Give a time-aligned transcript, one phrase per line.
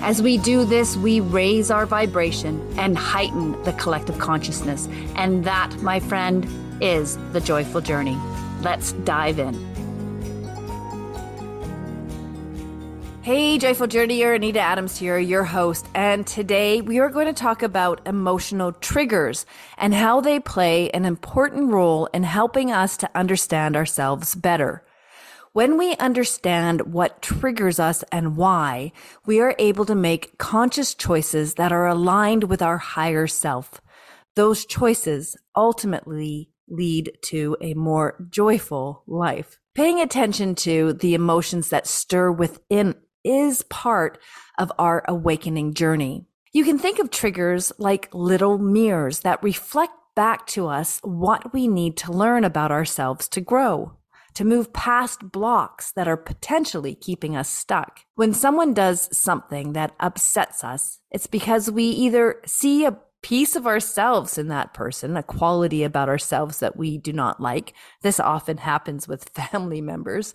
[0.00, 4.88] As we do this, we raise our vibration and heighten the collective consciousness.
[5.16, 6.46] And that, my friend,
[6.82, 8.18] is the joyful journey.
[8.62, 9.72] Let's dive in.
[13.22, 15.86] Hey, Joyful Journeyer, Anita Adams here, your host.
[15.94, 19.46] And today we are going to talk about emotional triggers
[19.78, 24.82] and how they play an important role in helping us to understand ourselves better.
[25.54, 28.92] When we understand what triggers us and why,
[29.26, 33.82] we are able to make conscious choices that are aligned with our higher self.
[34.34, 39.58] Those choices ultimately lead to a more joyful life.
[39.74, 44.16] Paying attention to the emotions that stir within is part
[44.58, 46.24] of our awakening journey.
[46.54, 51.68] You can think of triggers like little mirrors that reflect back to us what we
[51.68, 53.98] need to learn about ourselves to grow
[54.34, 58.00] to move past blocks that are potentially keeping us stuck.
[58.14, 63.66] When someone does something that upsets us, it's because we either see a piece of
[63.66, 67.72] ourselves in that person, a quality about ourselves that we do not like.
[68.02, 70.34] This often happens with family members.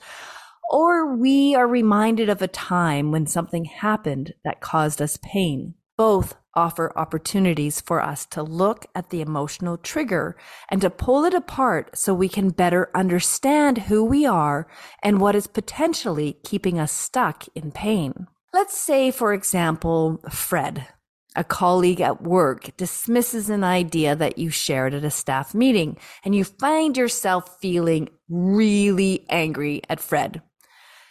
[0.69, 5.75] Or we are reminded of a time when something happened that caused us pain.
[5.97, 10.35] Both offer opportunities for us to look at the emotional trigger
[10.69, 14.67] and to pull it apart so we can better understand who we are
[15.01, 18.27] and what is potentially keeping us stuck in pain.
[18.53, 20.87] Let's say, for example, Fred,
[21.35, 26.35] a colleague at work, dismisses an idea that you shared at a staff meeting and
[26.35, 30.41] you find yourself feeling really angry at Fred.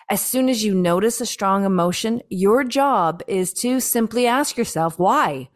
[0.09, 5.01] As soon as you notice a strong emotion, your job is to simply ask yourself
[5.01, 5.49] why.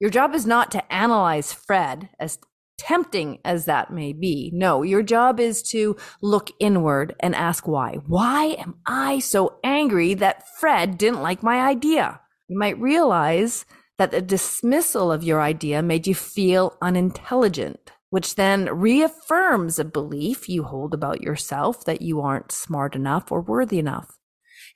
[0.00, 2.38] Your job is not to analyze Fred as
[2.78, 4.50] tempting as that may be.
[4.54, 7.98] No, your job is to look inward and ask why.
[8.06, 12.22] Why am I so angry that Fred didn't like my idea?
[12.48, 13.66] You might realize
[13.98, 20.48] that the dismissal of your idea made you feel unintelligent which then reaffirms a belief
[20.48, 24.18] you hold about yourself that you aren't smart enough or worthy enough.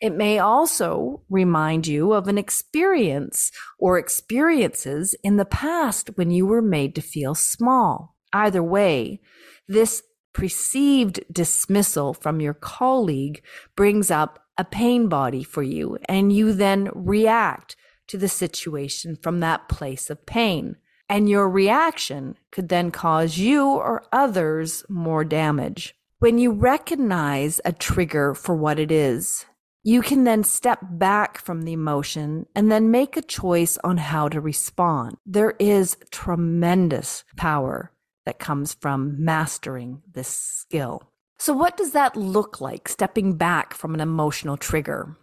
[0.00, 6.47] It may also remind you of an experience or experiences in the past when you
[6.47, 8.17] were made to feel small.
[8.33, 9.21] Either way,
[9.69, 10.03] this
[10.33, 13.43] perceived dismissal from your colleague
[13.77, 17.77] brings up a pain body for you, and you then react
[18.09, 20.77] to the situation from that place of pain.
[21.09, 25.94] And your reaction could then cause you or others more damage.
[26.19, 29.44] When you recognize a trigger for what it is,
[29.82, 34.28] you can then step back from the emotion and then make a choice on how
[34.31, 35.19] to respond.
[35.26, 37.93] There is tremendous power
[38.25, 41.03] that comes from mastering this skill.
[41.38, 45.16] So, what does that look like, stepping back from an emotional trigger?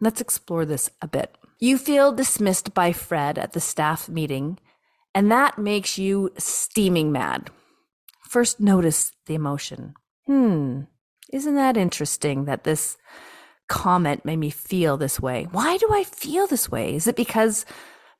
[0.00, 1.36] Let's explore this a bit.
[1.60, 4.58] You feel dismissed by Fred at the staff meeting
[5.14, 7.50] and that makes you steaming mad.
[8.28, 9.94] First, notice the emotion.
[10.26, 10.82] Hmm,
[11.32, 12.96] isn't that interesting that this
[13.68, 15.48] comment made me feel this way?
[15.50, 16.94] Why do I feel this way?
[16.94, 17.64] Is it because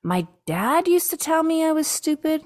[0.03, 2.43] my dad used to tell me I was stupid?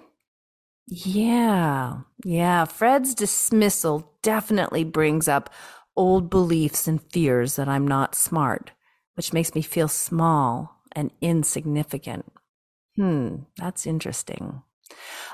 [0.88, 2.66] Yeah, yeah.
[2.66, 5.50] Fred's dismissal definitely brings up
[5.96, 8.72] old beliefs and fears that I'm not smart,
[9.16, 12.32] which makes me feel small and insignificant.
[12.96, 14.62] Hmm, that's interesting.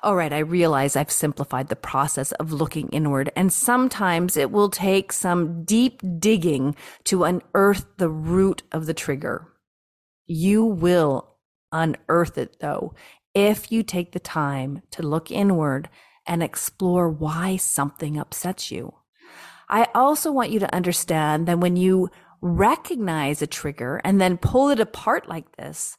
[0.01, 4.69] All right, I realize I've simplified the process of looking inward, and sometimes it will
[4.69, 9.47] take some deep digging to unearth the root of the trigger.
[10.25, 11.35] You will
[11.71, 12.95] unearth it, though,
[13.33, 15.89] if you take the time to look inward
[16.25, 18.93] and explore why something upsets you.
[19.69, 22.09] I also want you to understand that when you
[22.41, 25.97] recognize a trigger and then pull it apart like this,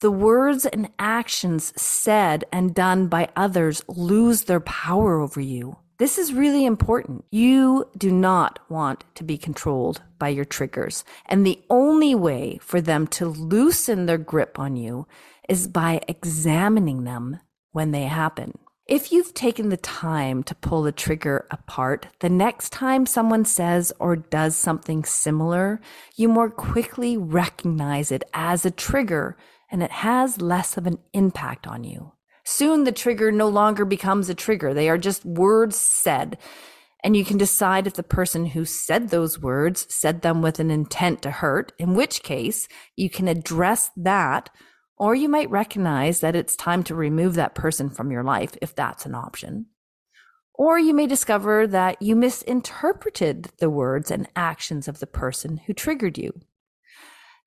[0.00, 5.76] the words and actions said and done by others lose their power over you.
[5.98, 7.26] This is really important.
[7.30, 11.04] You do not want to be controlled by your triggers.
[11.26, 15.06] And the only way for them to loosen their grip on you
[15.46, 17.38] is by examining them
[17.72, 18.58] when they happen.
[18.86, 23.92] If you've taken the time to pull the trigger apart, the next time someone says
[24.00, 25.80] or does something similar,
[26.16, 29.36] you more quickly recognize it as a trigger
[29.70, 32.12] and it has less of an impact on you.
[32.44, 34.74] Soon the trigger no longer becomes a trigger.
[34.74, 36.38] They are just words said.
[37.02, 40.70] And you can decide if the person who said those words said them with an
[40.70, 44.50] intent to hurt, in which case you can address that,
[44.98, 48.74] or you might recognize that it's time to remove that person from your life if
[48.74, 49.66] that's an option.
[50.52, 55.72] Or you may discover that you misinterpreted the words and actions of the person who
[55.72, 56.38] triggered you.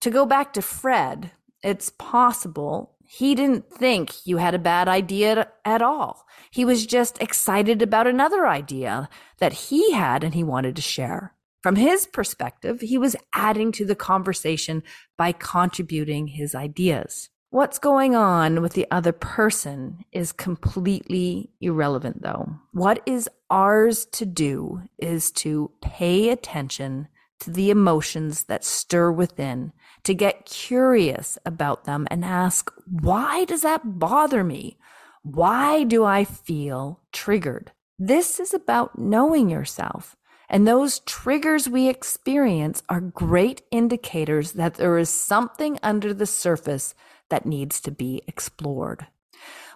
[0.01, 1.31] To go back to Fred,
[1.63, 6.25] it's possible he didn't think you had a bad idea at all.
[6.49, 9.07] He was just excited about another idea
[9.37, 11.35] that he had and he wanted to share.
[11.61, 14.81] From his perspective, he was adding to the conversation
[15.15, 17.29] by contributing his ideas.
[17.51, 22.55] What's going on with the other person is completely irrelevant, though.
[22.71, 27.09] What is ours to do is to pay attention
[27.43, 29.71] to the emotions that stir within
[30.03, 34.77] to get curious about them and ask, why does that bother me?
[35.23, 37.71] Why do I feel triggered?
[37.97, 40.15] This is about knowing yourself.
[40.49, 46.93] And those triggers we experience are great indicators that there is something under the surface
[47.29, 49.07] that needs to be explored.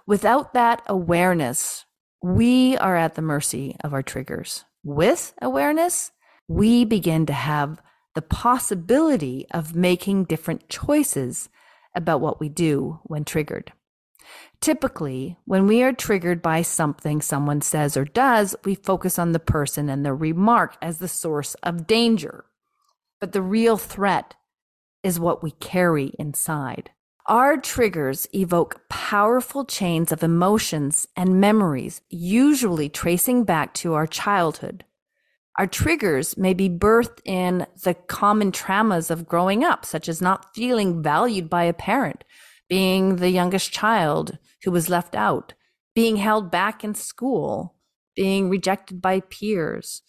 [0.06, 1.86] Without that awareness,
[2.22, 4.66] we are at the mercy of our triggers.
[4.84, 6.12] With awareness,
[6.48, 7.82] we begin to have
[8.16, 11.50] the possibility of making different choices
[11.94, 13.74] about what we do when triggered.
[14.60, 19.40] Typically, when we are triggered by something someone says or does, we focus on the
[19.40, 22.46] person and their remark as the source of danger.
[23.20, 24.36] But the real threat
[25.04, 26.92] is what we carry inside.
[27.28, 34.86] Our triggers evoke powerful chains of emotions and memories, usually tracing back to our childhood.
[35.58, 40.54] Our triggers may be birthed in the common traumas of growing up, such as not
[40.54, 42.24] feeling valued by a parent,
[42.70, 45.56] being the youngest child who was left out,
[45.96, 47.76] being held back in school,
[48.16, 50.04] being rejected by peers,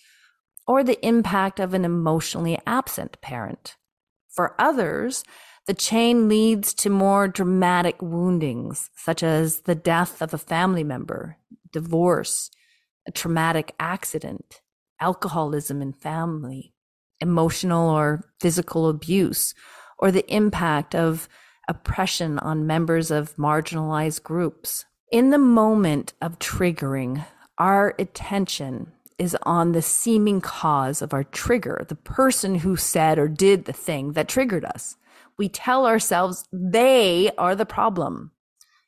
[0.66, 3.76] or the impact of an emotionally absent parent.
[4.28, 5.24] For others,
[5.66, 11.38] the chain leads to more dramatic woundings, such as the death of a family member,
[11.72, 12.50] divorce,
[13.06, 14.60] a traumatic accident,
[15.00, 16.72] alcoholism in family,
[17.20, 19.54] emotional or physical abuse,
[19.98, 21.28] or the impact of
[21.68, 24.84] oppression on members of marginalized groups.
[25.12, 27.24] In the moment of triggering,
[27.58, 33.28] our attention is on the seeming cause of our trigger, the person who said or
[33.28, 34.96] did the thing that triggered us.
[35.36, 38.32] We tell ourselves they are the problem.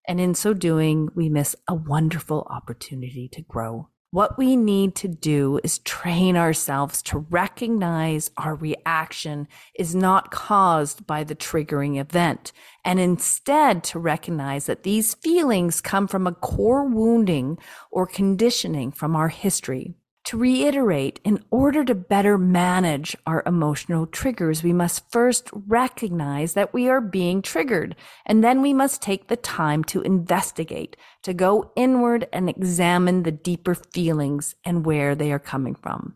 [0.07, 3.89] And in so doing, we miss a wonderful opportunity to grow.
[4.13, 9.47] What we need to do is train ourselves to recognize our reaction
[9.77, 12.51] is not caused by the triggering event,
[12.85, 17.57] and instead to recognize that these feelings come from a core wounding
[17.93, 19.95] or conditioning from our history.
[20.31, 26.73] To reiterate, in order to better manage our emotional triggers, we must first recognize that
[26.73, 31.73] we are being triggered, and then we must take the time to investigate, to go
[31.75, 36.15] inward and examine the deeper feelings and where they are coming from.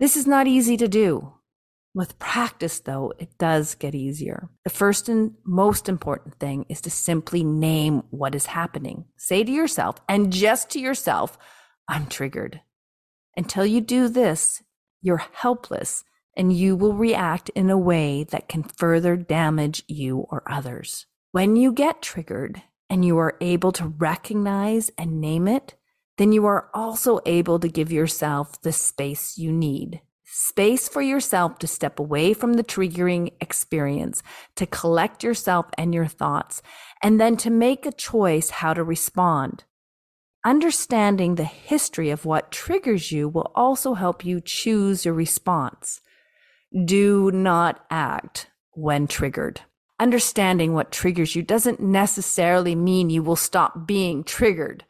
[0.00, 1.34] This is not easy to do.
[1.94, 4.48] With practice, though, it does get easier.
[4.64, 9.04] The first and most important thing is to simply name what is happening.
[9.18, 11.36] Say to yourself, and just to yourself,
[11.86, 12.62] I'm triggered.
[13.38, 14.64] Until you do this,
[15.00, 16.02] you're helpless
[16.36, 21.06] and you will react in a way that can further damage you or others.
[21.30, 25.76] When you get triggered and you are able to recognize and name it,
[26.16, 30.00] then you are also able to give yourself the space you need.
[30.24, 34.20] Space for yourself to step away from the triggering experience,
[34.56, 36.60] to collect yourself and your thoughts,
[37.04, 39.62] and then to make a choice how to respond.
[40.44, 46.00] Understanding the history of what triggers you will also help you choose your response.
[46.84, 49.62] Do not act when triggered.
[49.98, 54.84] Understanding what triggers you doesn't necessarily mean you will stop being triggered.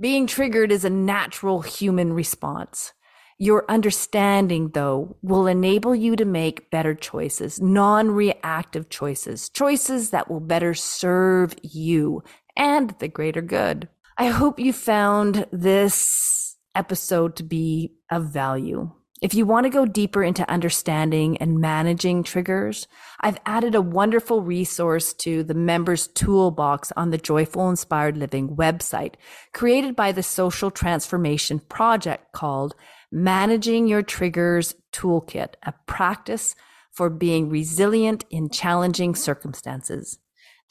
[0.00, 2.94] Being triggered is a natural human response.
[3.36, 10.30] Your understanding, though, will enable you to make better choices, non reactive choices, choices that
[10.30, 12.22] will better serve you
[12.56, 13.88] and the greater good.
[14.16, 18.92] I hope you found this episode to be of value.
[19.20, 22.86] If you want to go deeper into understanding and managing triggers,
[23.20, 29.14] I've added a wonderful resource to the members toolbox on the Joyful Inspired Living website,
[29.52, 32.76] created by the Social Transformation Project called
[33.10, 36.54] Managing Your Triggers Toolkit, a practice
[36.92, 40.18] for being resilient in challenging circumstances.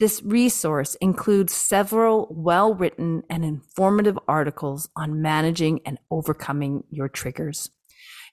[0.04, 7.70] This resource includes several well written and informative articles on managing and overcoming your triggers.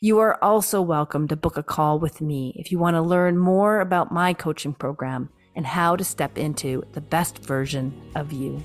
[0.01, 3.37] You are also welcome to book a call with me if you want to learn
[3.37, 8.61] more about my coaching program and how to step into the best version of you.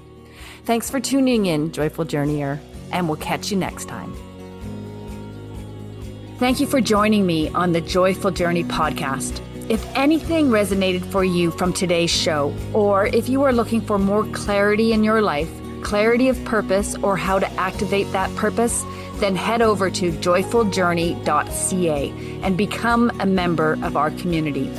[0.65, 2.59] Thanks for tuning in, Joyful Journeyer,
[2.91, 4.13] and we'll catch you next time.
[6.39, 9.41] Thank you for joining me on the Joyful Journey podcast.
[9.69, 14.25] If anything resonated for you from today's show, or if you are looking for more
[14.27, 15.51] clarity in your life,
[15.83, 22.57] clarity of purpose, or how to activate that purpose, then head over to joyfuljourney.ca and
[22.57, 24.71] become a member of our community.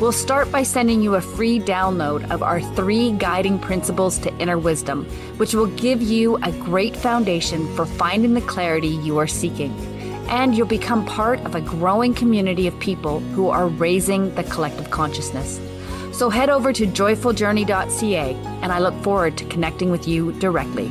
[0.00, 4.58] We'll start by sending you a free download of our three guiding principles to inner
[4.58, 5.06] wisdom,
[5.38, 9.74] which will give you a great foundation for finding the clarity you are seeking
[10.28, 14.90] and you'll become part of a growing community of people who are raising the collective
[14.90, 15.60] consciousness.
[16.12, 20.90] So head over to joyfuljourney.ca, and I look forward to connecting with you directly.